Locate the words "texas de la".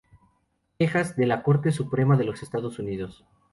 0.79-1.43